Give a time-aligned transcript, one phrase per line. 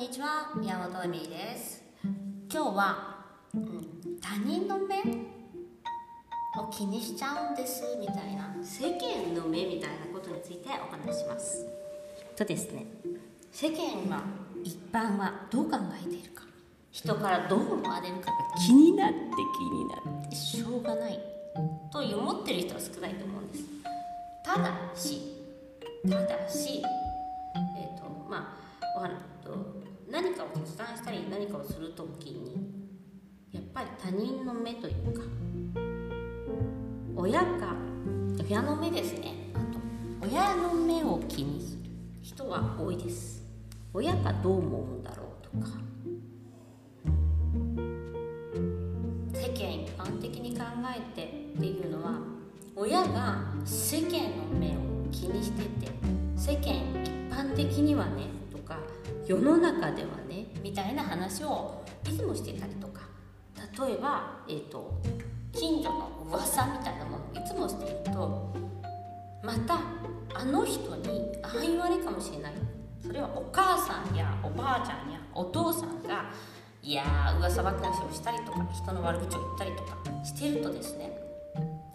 [0.00, 1.84] にちは宮本恵美です。
[2.50, 3.18] 今日は、
[3.54, 4.96] うん、他人の目
[6.58, 11.66] を気にしちゃうんですみたいな世間の目みたいなことについてお話します。
[12.34, 12.86] とですね
[13.52, 14.22] 世間は
[14.64, 16.44] 一般はどう考えているか。
[16.90, 21.20] 人からどう思われるかが気になって気になってしょうがない。
[21.92, 23.64] と思ってる人は少ないと思うんです。
[24.42, 25.20] ただし
[26.08, 26.82] ただし
[27.54, 29.29] えっ、ー、とまあお話と
[30.22, 32.70] 何かを決断したり何かをする時に
[33.52, 35.22] やっぱり他人の目というか
[37.16, 37.74] 親か
[38.46, 39.50] 親の目ですね。
[39.54, 39.78] あと
[40.28, 41.80] 親の目を気にする。
[42.20, 43.46] 人は多いです。
[43.94, 45.78] 親がどう思うんだろうとか
[49.32, 52.18] 世間一般的に考えてっていうのは
[52.76, 54.70] 親が世間の目を
[55.10, 55.92] 気にしてて
[56.36, 58.39] 世間一般的にはね
[59.26, 63.10] 世の中ではねみたいな話をいつもしてたりとか。
[63.78, 65.00] 例えば、えーと、
[65.52, 68.52] 近所の噂みたいなものをいつもしてると
[69.42, 69.80] また
[70.34, 72.52] あの人にああ言われかもしれない。
[73.00, 76.30] それはお母さんやおばあちゃんやお父さんが
[76.82, 81.10] いやー噂話をしたりとか人の悪口を言ったりとかしてるとですね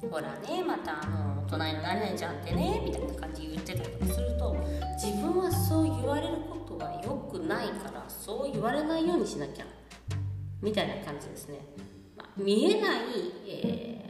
[0.00, 4.56] ほらねまたあの隣の何々ちゃんってねみたいな感じで言ってたりとかすると
[4.94, 9.66] 自分はそう言われることが良くないからそう言われないようにしなきゃ
[10.62, 11.58] みたいな感じですね、
[12.16, 13.00] まあ、見えない、
[13.46, 14.04] え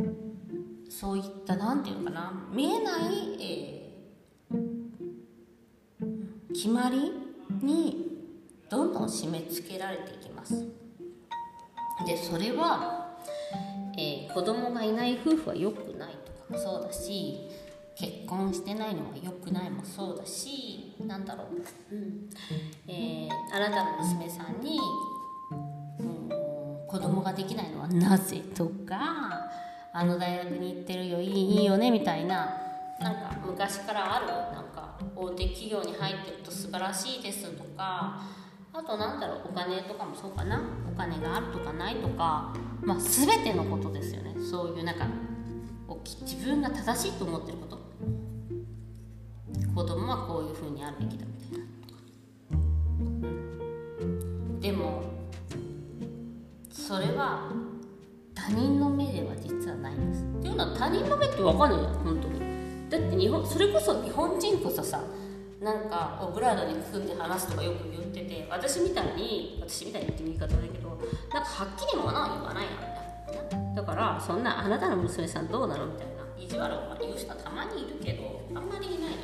[0.00, 2.32] ー、そういった何て言うのかな。
[2.50, 4.58] 見えない、えー、
[6.54, 7.12] 決まり
[7.62, 8.18] に
[8.70, 10.66] どんどん締め付けられていきます。
[12.06, 13.18] でそれは
[13.96, 17.48] えー、子供がいない夫婦は良くないとかもそうだし
[17.96, 22.28] 結婚してないのは良くないもそうだしなんだろう、うん。
[22.88, 24.78] えー、あなたの娘さんに、
[26.00, 26.28] うん、
[26.88, 29.48] 子供ができないのはなぜとか
[29.92, 32.52] あの大学に行ってるよいいいいよねみたいな
[33.00, 38.20] なんか昔からあるなんか大手企業に入ってると素晴らしいですとか
[38.76, 40.60] あとなんだろうお金とかもそうかな。
[40.92, 42.52] お金があるとかないとか
[42.82, 44.34] まあ全てのことですよね。
[44.50, 45.06] そういうなんか
[46.22, 47.78] 自分が正しいと思ってること。
[49.74, 51.64] 子供はこういうふうにあるべきだみたいな
[54.60, 55.02] でも
[56.70, 57.52] それは
[58.34, 60.22] 他人の目では実はないんです。
[60.22, 62.40] っていうのは他人の目って分かんないじゃん本当に。
[62.90, 65.00] だって日本それこそ日本人こそさ
[65.64, 72.66] なんかオブラートに組んで話すとかよく言ってて私みたいに私みたいにっていう言い方だけどなんかはっきりものは言わない
[73.50, 79.14] やんだからそんなあなたの娘さんどうなのみたいな意地悪を言う人はたまにいるけどあんまりいないのね。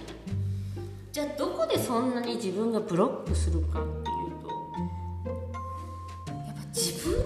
[1.12, 4.04] じゃあどこでそんなに自分がブロックするかっていう
[4.42, 4.48] と
[6.26, 7.24] やっぱ自分の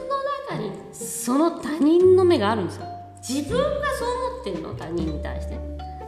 [0.49, 2.87] 中にその他人の目があるんですよ。
[3.27, 3.65] 自分が
[3.95, 5.57] そう思ってるの他人に対して。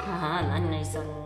[0.00, 1.25] ああ何々さん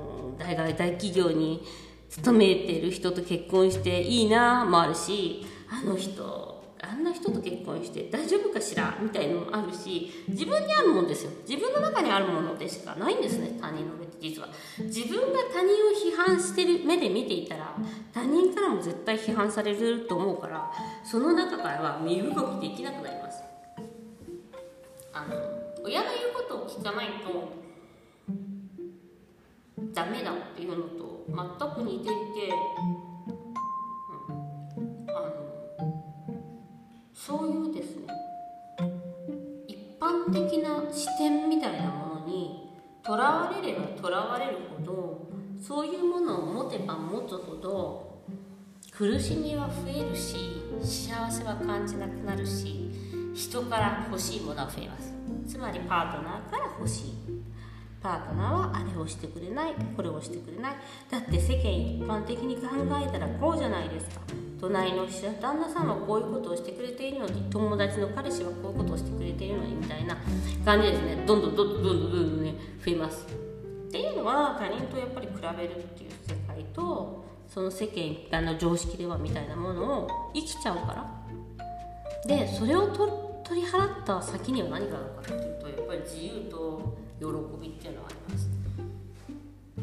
[0.55, 1.65] 大学大企業に
[2.09, 11.31] 勤めてる人と結婚していいなもあるしあの人あんな人と結婚して大丈夫かしらみたいのもあるし自分にあるもんですよ。
[11.47, 14.49] 自分の中にあるものでしかないんですね他人の目って実は。
[14.79, 17.77] 自分が他人を批判してる目で見ていたら
[18.13, 20.71] 他人からも絶対批判されると思うから
[21.05, 23.43] その中からは身動きできなくなります。
[25.13, 25.37] あの
[25.85, 27.70] 親の言うことを聞かないと
[29.93, 31.37] ダメだっていうのと全
[31.75, 32.13] く似ていて、
[32.79, 32.93] う
[34.33, 35.31] ん、あの
[37.13, 38.07] そういうですね
[39.67, 42.71] 一般的な視点みたいなものに
[43.03, 45.29] とらわれればとらわれるほど
[45.61, 48.23] そういうものを持てば持つほど
[48.93, 52.91] 苦しみは増えるし幸せは感じなくなるし
[53.35, 55.15] 人から欲しいものは増えます。
[55.47, 57.40] つまりパートナーから欲しい。
[58.03, 60.77] パートナーはあれをしてくれないこれをしてくれない。
[61.11, 62.69] だって世間一般的に考
[63.07, 64.23] えたらこうじゃないですか。
[64.61, 70.17] 隣の旦那さんはこういうことをしてくれているのに友達の彼氏はこういうことをしてくれているのにみたいな
[70.65, 71.25] 感じですね。
[71.27, 72.55] どんどんどんどんどんどんどんね
[72.85, 87.27] 増えますっていうのは他人とやっぱり比べるっていう世界とその世間一般の常識ではみたいなものを生きちゃうからでそれを取り払った先には何があるかっていうとやっぱり自由と喜
[87.61, 88.49] びっていうのはあります。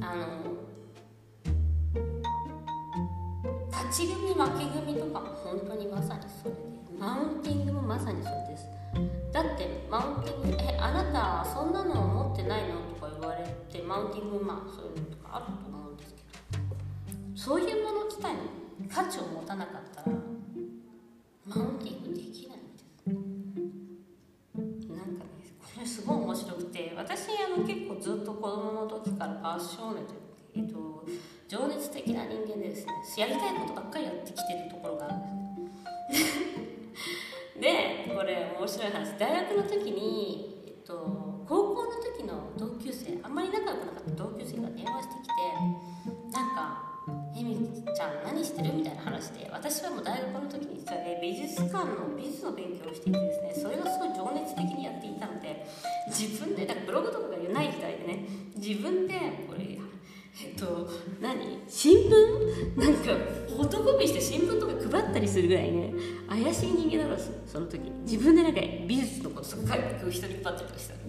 [0.02, 0.26] あの
[3.72, 6.58] 勝ち組負け組とかも本当にまさにそれで。
[7.00, 8.66] マウンティングもまさにそれです。
[9.32, 11.04] だってマウンティング「えあな
[11.44, 16.22] たそんなの持ってないの?」とか言われてマウンティングまあそういうのとかあると思うんですけ
[16.58, 16.66] ど。
[17.36, 18.40] そういうもの自体の
[18.90, 20.18] 価値を持たなかったら
[21.46, 22.57] マウンティングできない。
[26.78, 29.98] て私あの結構ずっと子供の時からパッション
[30.56, 31.04] えっと
[31.48, 35.20] 情熱的な人間でですねやりたいことばっかりやってきてるところがあるん
[36.12, 36.38] です。
[37.60, 39.18] でこれ面白い話。
[39.18, 40.94] 大学の時に、えっと、
[41.48, 45.27] 高校の時の同級生あんまり仲良くなかった同級生が電話してきて
[47.56, 55.66] 「みちゃん何してる?」みたいな話で私はもう大学の時に実はね美術館の美術の勉強をしていてですねそれがすごい情熱的にやっていたので
[56.08, 59.14] 自分でなんかブログとかがない時代でね自分で
[59.48, 59.78] これ
[60.40, 60.88] えっと
[61.20, 62.78] 何新聞？
[62.80, 63.14] なんか
[63.48, 65.94] フォトコピーして新聞とか配ったりするぐらいね
[66.30, 71.00] 怪しい人間だろうその時自分でなんか美術のこと書いて人に配ったりとかしたよ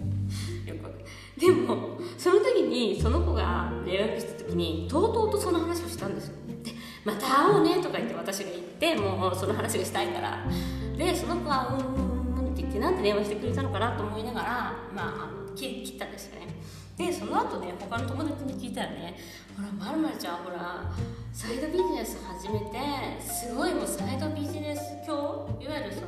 [0.76, 0.98] く
[1.38, 5.87] でもその時にその子が連絡した時にとうとうとその話をしたんですよ
[7.08, 10.44] また会おうねとか言って私が言ってもうその話がしたいから。
[10.96, 14.48] でその子はうんうんって言ってなんで電話してくれたのかなと思いながら
[14.94, 16.48] まあ切ったんですよね。
[16.98, 19.16] でその後ね他の友達に聞いたらね
[19.56, 20.90] ほらまるまるちゃんほら
[21.32, 26.00] サイドビジネス始めてすごいもうサイドビジネス教いわゆるそ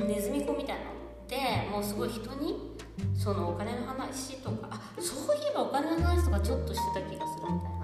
[0.00, 0.94] のネズミ子みたいなのっ
[1.26, 2.76] てもうすごい人に
[3.16, 7.77] そのお金の話とかあそういえばお金の話とかちょっとしてた気がするみたいな。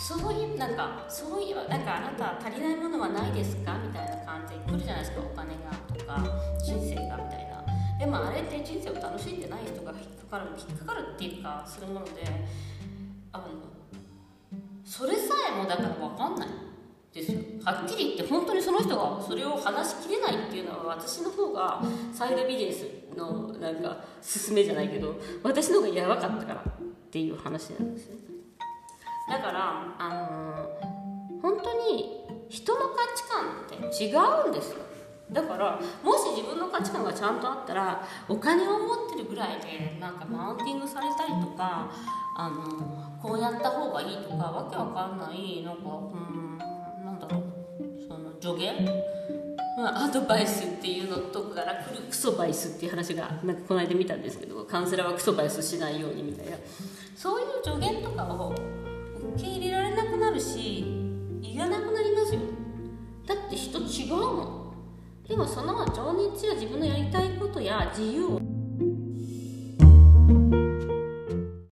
[0.00, 3.76] そういうなんかそういえばなんかあなた足りないものはないですか？
[3.78, 5.20] みたいな感じで来るじゃないですか。
[5.20, 6.22] お金がとか
[6.64, 7.64] 人生がみたいな。
[7.98, 12.12] でもあれって人生を楽しんでない人が引っかかる引っかかるっていうかするもので
[13.32, 13.44] あの
[14.84, 16.48] それさえもだから分かんない
[17.12, 17.40] ですよ。
[17.64, 22.86] はっきり言って本当にその人がそれを話しきれないっていうのは私の方がサイドビジネス
[23.16, 26.64] のなんか勧めじゃないけど私の方がやばかったからっ
[27.10, 28.16] ていう話なんですね
[29.28, 34.78] だからあのー、本当に人の価値観って違うんですよ。
[35.30, 41.90] だからもし自分の価値観がちゃんとあったらお金を持ってるぐらいでなんかマウンティングされたりとか
[42.34, 46.58] あのこうやった方がいいとかわけわかんないなんかうん
[47.04, 47.44] なんだろう。
[48.08, 48.88] その助言、
[49.76, 56.56] アドバイスっていうのとかから来るクソバイスっていう話がなんかこの間見たんですけどカウンセラーはクソバイスしないようにみたいな。
[57.16, 58.54] そういう助言とかを
[59.34, 60.84] 受け入れられなくなるし
[61.42, 62.40] 言わなくなりますよ。
[63.26, 64.58] だって人違うもん。
[65.28, 68.47] でもその情熱や自分のやりたいことや自由を。